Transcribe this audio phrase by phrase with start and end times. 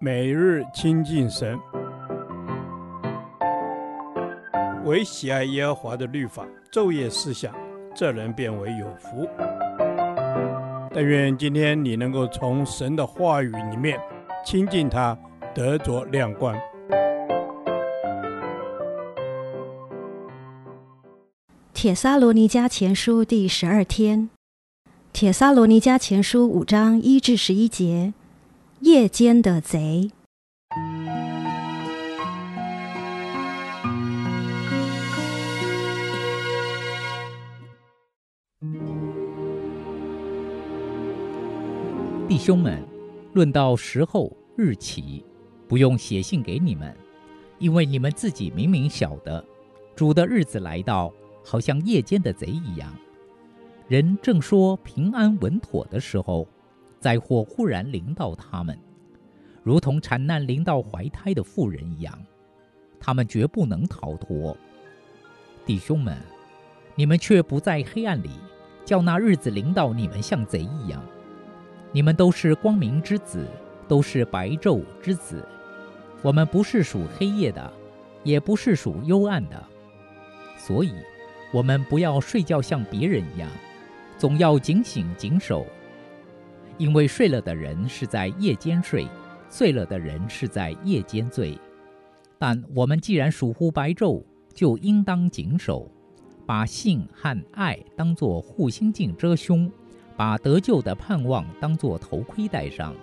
[0.00, 1.58] 每日亲近神，
[4.84, 7.54] 唯喜爱耶和华的律法，昼夜思想，
[7.94, 9.28] 这人便为有福。
[10.92, 13.98] 但愿今天你能够从神的话语里面
[14.44, 15.18] 亲近他，
[15.54, 16.54] 得着亮光。
[21.72, 24.30] 帖撒罗尼迦前书第十二天，
[25.12, 28.14] 帖撒罗尼迦前书五章一至十一节。
[28.84, 30.10] 夜间的贼，
[42.28, 42.86] 弟兄们，
[43.32, 45.24] 论到时候日期，
[45.66, 46.94] 不用写信给你们，
[47.58, 49.42] 因为你们自己明明晓得，
[49.96, 51.10] 主的日子来到，
[51.42, 52.94] 好像夜间的贼一样。
[53.88, 56.46] 人正说平安稳妥的时候，
[57.04, 58.78] 灾祸忽然临到他们，
[59.62, 62.18] 如同产难临到怀胎的妇人一样，
[62.98, 64.56] 他们绝不能逃脱。
[65.66, 66.16] 弟兄们，
[66.94, 68.30] 你们却不在黑暗里，
[68.86, 71.04] 叫那日子临到你们像贼一样。
[71.92, 73.46] 你们都是光明之子，
[73.86, 75.46] 都是白昼之子。
[76.22, 77.70] 我们不是属黑夜的，
[78.22, 79.62] 也不是属幽暗的。
[80.56, 80.94] 所以，
[81.52, 83.46] 我们不要睡觉像别人一样，
[84.16, 85.66] 总要警醒谨守。
[86.78, 89.06] 因为睡了的人是在夜间睡，
[89.48, 91.58] 醉了的人是在夜间醉。
[92.38, 94.22] 但我们既然属乎白昼，
[94.52, 95.90] 就应当谨守，
[96.44, 99.70] 把性和爱当作护心镜遮胸，
[100.16, 102.94] 把得救的盼望当作头盔戴上。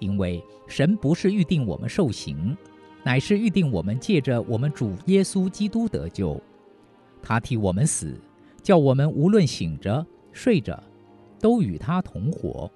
[0.00, 2.56] 因为神不是预定我们受刑，
[3.04, 6.40] 乃是预定我们借着我们主耶稣基督得救。
[7.22, 8.20] 他替我们死，
[8.62, 10.82] 叫我们无论醒着睡着，
[11.42, 12.70] 都与他同活，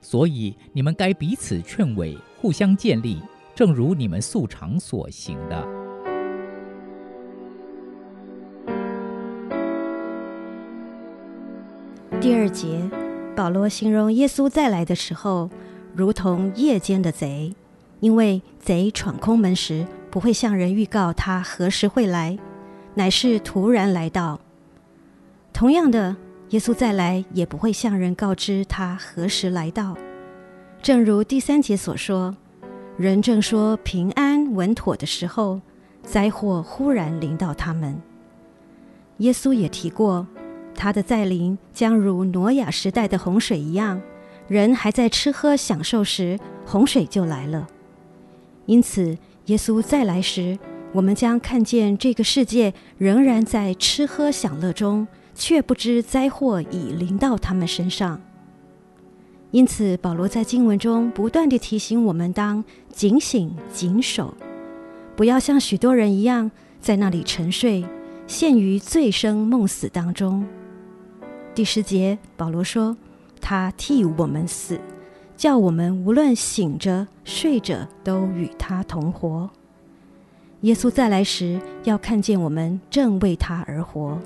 [0.00, 3.20] 所以你们该彼此劝慰，互相建立，
[3.56, 5.68] 正如你们素常所行的。
[12.20, 12.88] 第二节，
[13.34, 15.50] 保罗形容耶稣再来的时候，
[15.92, 17.52] 如同夜间的贼，
[17.98, 22.38] 因为贼闯空门时，不会向人预告他何时会来，
[22.94, 24.40] 乃是突然来到。
[25.52, 26.16] 同样的。
[26.50, 29.94] 耶稣再来也不会向人告知他何时来到，
[30.80, 32.34] 正如第三节所说，
[32.96, 35.60] 人正说平安稳妥的时候，
[36.02, 38.00] 灾祸忽然临到他们。
[39.18, 40.26] 耶稣也提过，
[40.74, 44.00] 他的再临将如挪亚时代的洪水一样，
[44.46, 47.66] 人还在吃喝享受时，洪水就来了。
[48.64, 50.58] 因此，耶稣再来时，
[50.92, 55.06] 我们将看见这个世界仍然在吃喝享乐中。
[55.38, 58.20] 却不知灾祸已临到他们身上，
[59.52, 62.62] 因此保罗在经文中不断地提醒我们当
[62.92, 64.34] 警醒谨守，
[65.14, 66.50] 不要像许多人一样
[66.80, 67.86] 在那里沉睡，
[68.26, 70.44] 陷于醉生梦死当中。
[71.54, 72.96] 第十节，保罗说
[73.40, 74.80] ：“他替我们死，
[75.36, 79.48] 叫我们无论醒着睡着，都与他同活。”
[80.62, 84.18] 耶稣再来时，要看见我们正为他而活。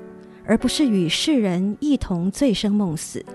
[0.45, 3.25] 而不是与世人一同醉生梦死。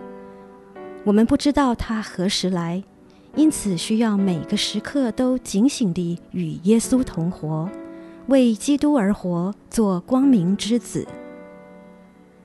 [1.05, 2.83] 我们不知道他何时来，
[3.35, 7.69] 因此需要每个时刻都警醒地与耶稣同活，
[8.27, 11.07] 为基督而活，做光明之子。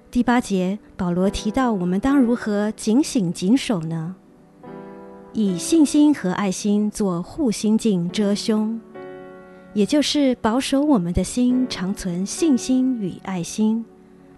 [0.09, 4.15] 第八节，保罗提到我们当如何警醒谨守呢？
[5.33, 8.79] 以信心和爱心做护心镜遮胸，
[9.73, 13.83] 也就是保守我们的心，常存信心与爱心。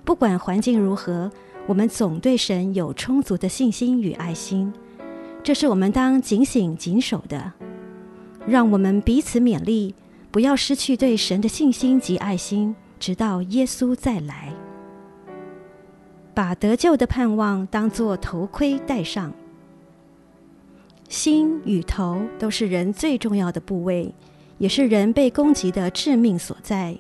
[0.06, 1.32] 不管环境如何，
[1.66, 4.72] 我们总对神有充足的信心与爱心，
[5.44, 7.52] 这是我们当警醒谨守的。
[8.48, 9.96] 让我们彼此勉励，
[10.30, 14.54] 不要失去对神的信心及爱心，直到耶稣再来。
[16.36, 19.34] 把得救的盼望当作头盔戴上。
[21.10, 24.14] 心与头都是人最重要的部位，
[24.60, 26.96] 也是人被攻击的致命所在。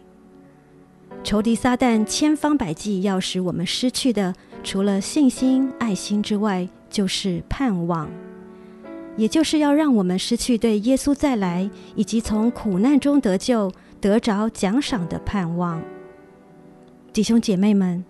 [1.25, 4.31] 仇敌撒旦千方百计要使我们失去的，
[4.63, 8.07] 除了信心、爱心之外，就是盼望，
[9.18, 15.81] 也就是要让我们失去对耶稣再来以及从苦难中得救、得着奖赏的盼望。
[17.12, 18.06] 弟兄姐妹们，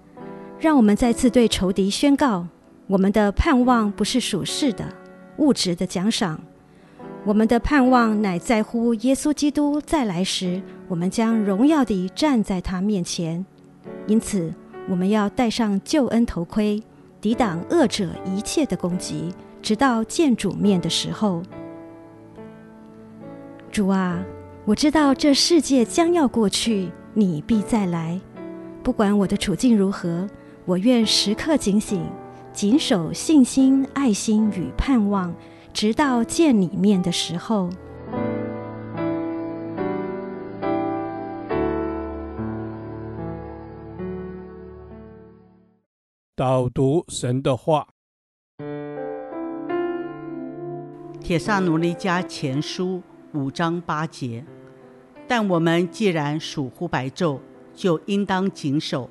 [0.60, 2.46] 让我们再次对仇敌宣告：
[2.86, 4.94] 我们的盼望不是属世的、
[5.38, 6.38] 物质的奖赏。
[7.26, 13.44] 我们的盼望乃在乎耶稣基督再来时，我们将荣耀地站在他面前。
[14.06, 14.54] 因此，
[14.88, 16.84] 我们要戴上救恩头盔，
[17.20, 21.42] 抵挡恶者一切的攻击，直到见主面的时候。
[23.72, 24.24] 主啊，
[24.64, 28.22] 我知道这世界将要过去，你必再来。
[28.84, 30.30] 不管我的处境如何，
[30.66, 32.06] 我愿时刻警醒，
[32.54, 35.34] 谨守信心、爱心与盼望，
[35.76, 37.70] 直到见你面的时候。
[46.34, 47.90] 导读神的话，
[51.20, 53.02] 《铁萨奴尼迦前书》
[53.38, 54.46] 五章八节。
[55.28, 57.40] 但我们既然属乎白昼，
[57.74, 59.10] 就应当谨守，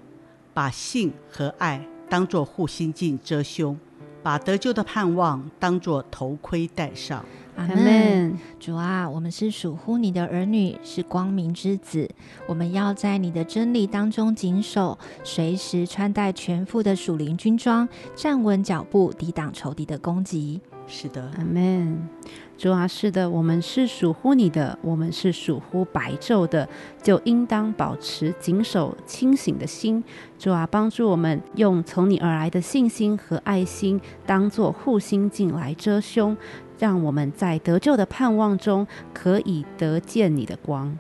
[0.54, 3.78] 把性和爱当作护心镜遮胸，
[4.24, 7.22] 把得救的盼望当作头盔戴上。
[7.56, 8.36] 阿门。
[8.58, 12.10] 主啊，我们是属乎你的儿女，是光明之子。
[12.48, 17.86] 我们要在你的真理当中谨守，随时穿戴全副的属灵军装，
[18.16, 20.60] 站稳脚步，抵挡仇敌的攻击。
[20.86, 22.08] 是的，阿门。
[22.56, 26.68] 主啊，是的，我们是属乎你的，我们是属乎白昼的，
[27.02, 30.02] 就应当保持谨守清醒的心。
[30.38, 36.36] 主啊，帮助我们用从你而来的信心和爱心，当做护心镜来遮胸。
[36.78, 40.96] 让我们在得救的盼望中，可以得见你的光。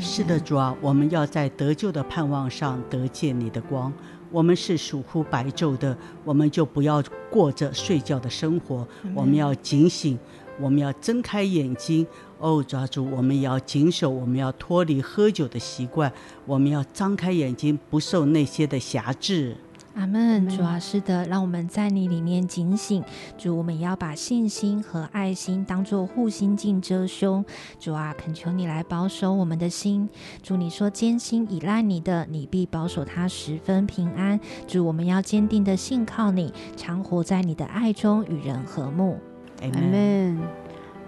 [0.00, 3.92] 是的，主啊，我们要在得救的盼望上得见你的光。
[4.30, 8.88] 我们是属乎白昼的，我们就不要过着睡觉的生活。
[9.14, 10.18] 我们要警醒，
[10.60, 12.06] 我们要睁开眼睛。
[12.38, 13.08] 哦，抓住！
[13.08, 16.12] 我们要谨守，我们要脱离喝酒的习惯。
[16.44, 19.56] 我们要张开眼睛，不受那些的辖制。
[19.94, 23.04] 阿门，主啊，是的，让我们在你里面警醒。
[23.38, 27.44] 主，我们也要把信心和爱心当做护心镜遮胸。
[27.78, 30.08] 主啊，恳求你来保守我们的心。
[30.42, 34.40] 主，你说艰辛依赖你的，你必保守他十分平安。
[34.66, 39.20] 主，我们要坚定的信靠你，常活在你的爱中，与人和睦。
[39.62, 40.38] 阿门。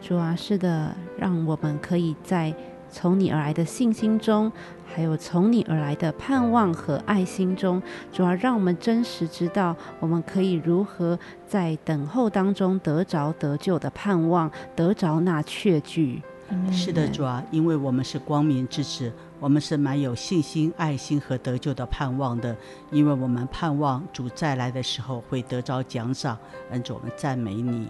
[0.00, 2.54] 主啊，是的，让我们可以在。
[2.90, 4.52] 从你而来的信心中，
[4.86, 16.22] 还有从你而来的盼望和爱心中，主要让我们真实知道，我们可以如何在等候当中得着得救的盼望，得着那确据。
[16.70, 19.12] 是的，主啊，因为我们是光明之子。
[19.44, 22.56] 我们是蛮有信心、爱心和得救的盼望的，
[22.90, 26.38] 因为我们盼望主再来的时候会得着奖赏。
[26.70, 27.86] 恩主，我们赞美你。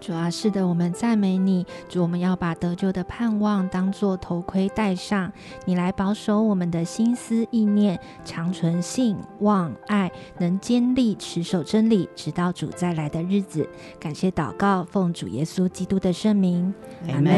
[0.00, 1.66] 主啊，是的，我们赞美你。
[1.90, 5.30] 主，我们要把得救的盼望当作头盔戴上，
[5.66, 13.68] 你来保守我们的心思意念，长存信望爱，能坚立持守真理，直到主再来的日子。
[14.00, 16.72] 感谢祷告，奉主耶稣基督的圣名，
[17.10, 17.30] 阿门。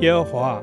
[0.00, 0.62] 耶和华。